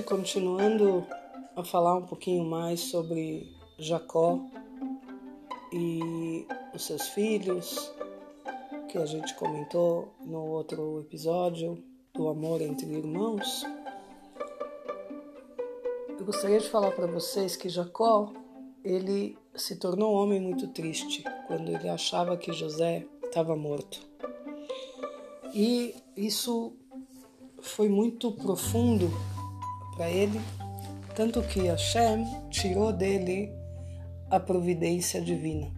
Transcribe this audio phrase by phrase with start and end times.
[0.00, 1.06] hoje, continuando
[1.54, 4.40] a falar um pouquinho mais sobre Jacó
[5.72, 7.92] e os seus filhos,
[8.88, 11.82] que a gente comentou no outro episódio
[12.14, 13.64] do amor entre irmãos.
[16.18, 18.32] Eu gostaria de falar para vocês que Jacó,
[18.82, 24.00] ele se tornou um homem muito triste quando ele achava que José estava morto.
[25.54, 26.72] E isso
[27.60, 29.10] foi muito profundo
[30.00, 30.40] para ele,
[31.14, 33.52] tanto que Hashem tirou dele
[34.30, 35.70] a providência divina.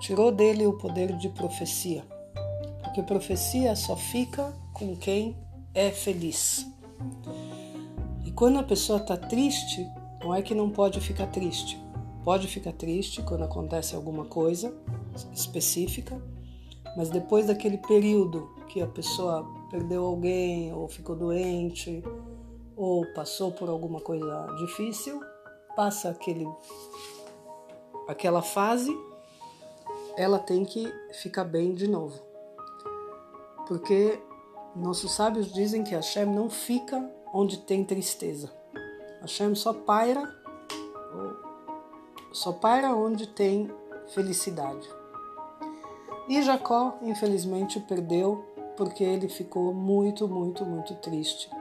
[0.00, 2.02] Tirou dele o poder de profecia,
[2.82, 5.36] porque profecia só fica com quem
[5.72, 6.66] é feliz.
[8.24, 9.86] E quando a pessoa está triste,
[10.20, 11.80] não é que não pode ficar triste.
[12.24, 14.74] Pode ficar triste quando acontece alguma coisa
[15.32, 16.20] específica,
[16.96, 22.02] mas depois daquele período que a pessoa perdeu alguém, ou ficou doente,
[22.80, 25.20] ou passou por alguma coisa difícil,
[25.76, 26.48] passa aquele,
[28.08, 28.90] aquela fase,
[30.16, 32.18] ela tem que ficar bem de novo.
[33.68, 34.18] Porque
[34.74, 38.50] nossos sábios dizem que Hashem não fica onde tem tristeza.
[39.20, 40.26] Hashem só paira,
[42.32, 43.70] só paira onde tem
[44.08, 44.88] felicidade.
[46.30, 48.42] E Jacó, infelizmente, perdeu
[48.74, 51.59] porque ele ficou muito, muito, muito triste.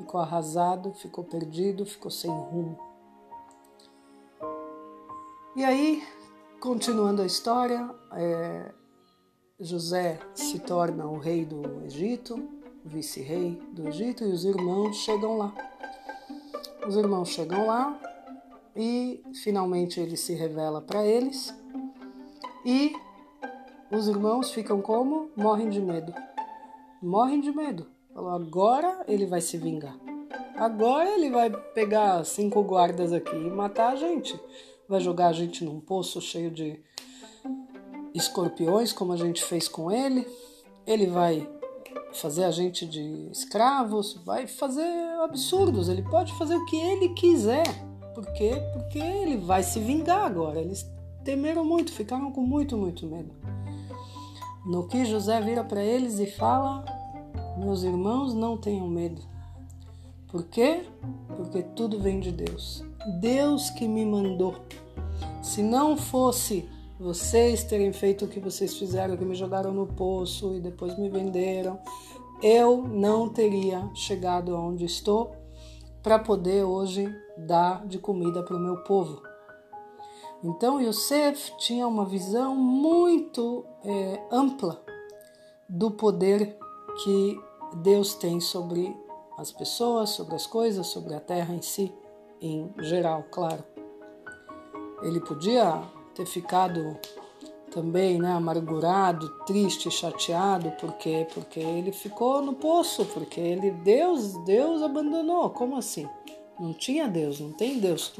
[0.00, 2.78] Ficou arrasado, ficou perdido, ficou sem rumo.
[5.54, 6.02] E aí,
[6.58, 8.72] continuando a história, é,
[9.60, 12.48] José se torna o rei do Egito,
[12.82, 15.52] vice-rei do Egito, e os irmãos chegam lá.
[16.88, 18.00] Os irmãos chegam lá
[18.74, 21.54] e finalmente ele se revela para eles.
[22.64, 22.96] E
[23.92, 25.30] os irmãos ficam como?
[25.36, 26.14] Morrem de medo.
[27.02, 27.99] Morrem de medo.
[28.20, 29.96] Falou, agora ele vai se vingar.
[30.54, 34.38] Agora ele vai pegar cinco guardas aqui e matar a gente.
[34.86, 36.78] Vai jogar a gente num poço cheio de
[38.12, 40.26] escorpiões, como a gente fez com ele.
[40.86, 41.48] Ele vai
[42.12, 44.86] fazer a gente de escravos, vai fazer
[45.24, 45.88] absurdos.
[45.88, 47.64] Ele pode fazer o que ele quiser.
[48.14, 48.52] Por quê?
[48.74, 50.60] Porque ele vai se vingar agora.
[50.60, 50.86] Eles
[51.24, 53.34] temeram muito, ficaram com muito, muito medo.
[54.66, 56.84] No que José vira para eles e fala:
[57.60, 59.20] Meus irmãos, não tenham medo.
[60.28, 60.86] Por quê?
[61.36, 62.82] Porque tudo vem de Deus.
[63.20, 64.56] Deus que me mandou.
[65.42, 66.66] Se não fosse
[66.98, 71.10] vocês terem feito o que vocês fizeram, que me jogaram no poço e depois me
[71.10, 71.78] venderam,
[72.42, 75.36] eu não teria chegado aonde estou
[76.02, 79.22] para poder hoje dar de comida para o meu povo.
[80.42, 84.82] Então Yosef tinha uma visão muito é, ampla
[85.68, 86.56] do poder
[87.04, 88.96] que Deus tem sobre
[89.38, 91.92] as pessoas, sobre as coisas, sobre a terra em si,
[92.40, 93.64] em geral, claro.
[95.02, 95.82] Ele podia
[96.14, 96.98] ter ficado
[97.70, 104.82] também, né, amargurado, triste, chateado, porque porque ele ficou no poço, porque ele Deus Deus
[104.82, 105.48] abandonou.
[105.50, 106.08] Como assim?
[106.58, 108.12] Não tinha Deus, não tem Deus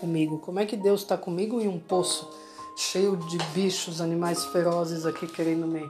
[0.00, 0.38] comigo.
[0.38, 2.28] Como é que Deus está comigo em um poço
[2.76, 5.88] cheio de bichos, animais ferozes aqui querendo me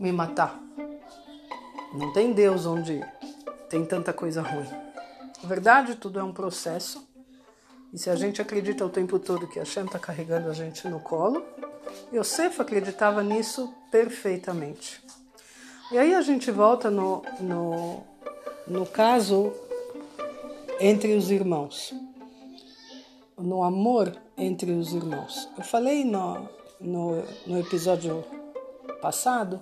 [0.00, 0.58] me matar?
[1.92, 3.04] Não tem Deus onde
[3.68, 4.66] tem tanta coisa ruim.
[5.42, 7.06] Na verdade, tudo é um processo.
[7.92, 10.88] E se a gente acredita o tempo todo que a Shem está carregando a gente
[10.88, 11.44] no colo,
[12.12, 15.02] Yosef acreditava nisso perfeitamente.
[15.92, 18.02] E aí a gente volta no, no,
[18.66, 19.52] no caso
[20.78, 21.92] entre os irmãos,
[23.36, 25.48] no amor entre os irmãos.
[25.58, 26.48] Eu falei no,
[26.80, 28.24] no, no episódio
[29.02, 29.60] passado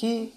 [0.00, 0.32] que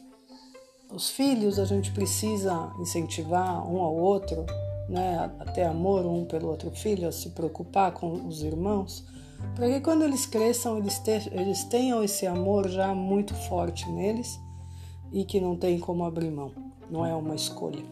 [0.92, 4.46] os filhos a gente precisa incentivar um ao outro,
[4.90, 9.06] né, até amor um pelo outro filho, a se preocupar com os irmãos,
[9.56, 14.38] para que quando eles cresçam eles, te, eles tenham esse amor já muito forte neles
[15.14, 16.52] e que não tem como abrir mão,
[16.92, 17.86] não é uma escolha.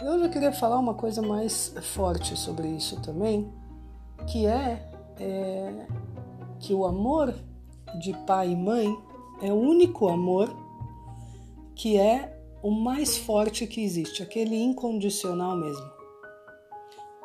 [0.00, 3.48] Eu queria falar uma coisa mais forte sobre isso também,
[4.26, 5.86] que é, é
[6.58, 7.32] que o amor
[8.00, 9.06] de pai e mãe
[9.40, 10.54] é o único amor
[11.74, 15.96] que é o mais forte que existe, aquele incondicional mesmo.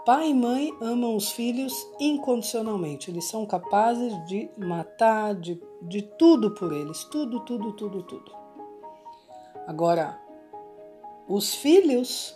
[0.06, 6.52] Pai e mãe amam os filhos incondicionalmente, eles são capazes de matar, de, de tudo
[6.52, 8.31] por eles, tudo, tudo, tudo, tudo.
[9.68, 10.19] Agora,
[11.28, 12.36] os filhos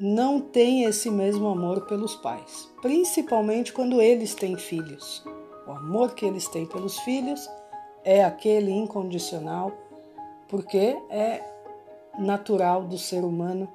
[0.00, 5.24] não têm esse mesmo amor pelos pais, principalmente quando eles têm filhos.
[5.66, 7.48] O amor que eles têm pelos filhos
[8.06, 9.72] é aquele incondicional
[10.48, 11.42] porque é
[12.16, 13.68] natural do ser humano,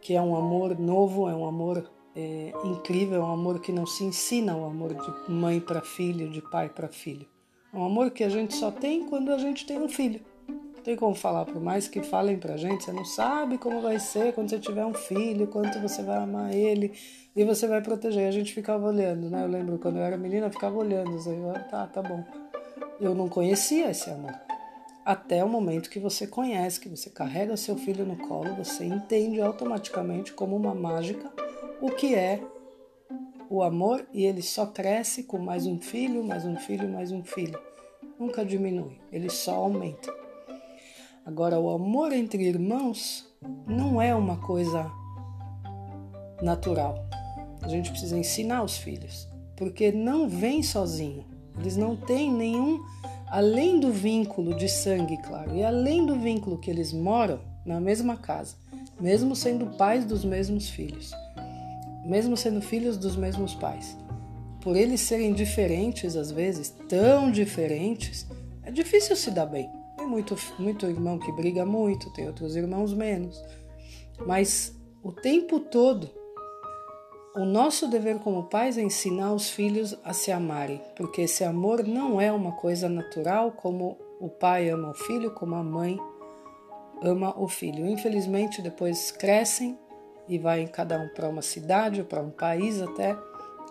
[0.00, 3.86] que é um amor novo, é um amor é, incrível, é um amor que não
[3.86, 7.26] se ensina, o um amor de mãe para filho, de pai para filho.
[7.74, 10.22] É um amor que a gente só tem quando a gente tem um filho.
[10.48, 13.98] Não tem como falar, por mais que falem pra gente, você não sabe como vai
[13.98, 16.94] ser quando você tiver um filho, quanto você vai amar ele
[17.34, 18.26] e você vai proteger.
[18.26, 19.44] A gente ficava olhando, né?
[19.44, 22.24] Eu lembro quando eu era menina, eu ficava olhando, assim, ah, tá, tá bom.
[23.00, 24.34] Eu não conhecia esse amor
[25.06, 29.40] até o momento que você conhece, que você carrega seu filho no colo, você entende
[29.40, 31.32] automaticamente como uma mágica
[31.80, 32.42] o que é
[33.48, 37.22] o amor e ele só cresce com mais um filho, mais um filho, mais um
[37.22, 37.56] filho.
[38.18, 40.12] Nunca diminui, ele só aumenta.
[41.24, 43.32] Agora, o amor entre irmãos
[43.64, 44.90] não é uma coisa
[46.42, 47.06] natural.
[47.62, 51.35] A gente precisa ensinar os filhos, porque não vem sozinho.
[51.58, 52.80] Eles não têm nenhum
[53.28, 58.16] além do vínculo de sangue, claro, e além do vínculo que eles moram na mesma
[58.16, 58.54] casa,
[59.00, 61.12] mesmo sendo pais dos mesmos filhos,
[62.04, 63.96] mesmo sendo filhos dos mesmos pais.
[64.60, 68.26] Por eles serem diferentes, às vezes, tão diferentes,
[68.62, 69.70] é difícil se dar bem.
[69.96, 73.42] Tem muito, muito irmão que briga muito, tem outros irmãos menos.
[74.26, 76.10] Mas o tempo todo
[77.36, 81.86] o nosso dever como pais é ensinar os filhos a se amarem, porque esse amor
[81.86, 86.00] não é uma coisa natural como o pai ama o filho, como a mãe
[87.02, 87.86] ama o filho.
[87.86, 89.78] Infelizmente, depois crescem
[90.26, 93.14] e vai cada um para uma cidade ou para um país até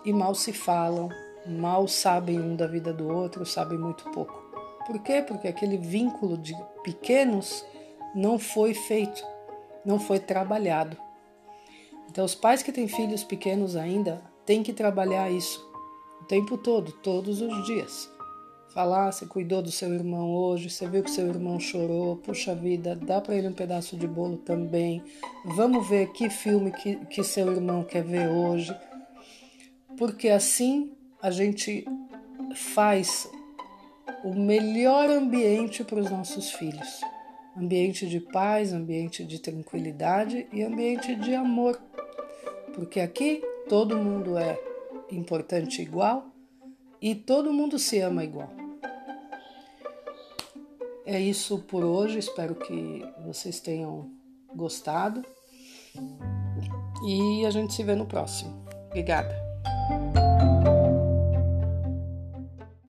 [0.04, 1.08] e mal se falam,
[1.44, 4.44] mal sabem um da vida do outro, sabem muito pouco.
[4.86, 5.24] Por quê?
[5.26, 7.66] Porque aquele vínculo de pequenos
[8.14, 9.26] não foi feito,
[9.84, 10.96] não foi trabalhado.
[12.08, 15.66] Então, os pais que têm filhos pequenos ainda têm que trabalhar isso
[16.20, 18.10] o tempo todo, todos os dias.
[18.74, 22.94] Falar, você cuidou do seu irmão hoje, você viu que seu irmão chorou, puxa vida,
[22.94, 25.02] dá para ele um pedaço de bolo também.
[25.44, 28.76] Vamos ver que filme que, que seu irmão quer ver hoje.
[29.96, 30.92] Porque assim
[31.22, 31.86] a gente
[32.54, 33.26] faz
[34.22, 37.00] o melhor ambiente para os nossos filhos.
[37.56, 41.80] Ambiente de paz, ambiente de tranquilidade e ambiente de amor
[42.76, 44.60] porque aqui todo mundo é
[45.10, 46.26] importante igual
[47.00, 48.50] e todo mundo se ama igual.
[51.06, 54.10] É isso por hoje, espero que vocês tenham
[54.54, 55.24] gostado
[57.06, 58.66] e a gente se vê no próximo.
[58.88, 59.45] Obrigada.